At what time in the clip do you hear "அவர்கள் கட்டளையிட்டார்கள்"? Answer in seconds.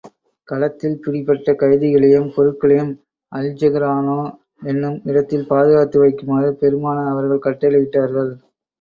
7.13-8.33